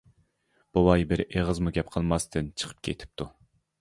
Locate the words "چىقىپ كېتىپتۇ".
2.63-3.29